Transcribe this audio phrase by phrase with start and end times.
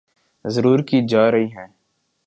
[0.45, 1.67] ضرور کی جارہی ہیں